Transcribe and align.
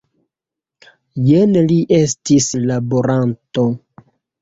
Jen 1.27 1.53
li 1.73 1.79
estis 2.01 2.51
laboranto! 2.73 3.71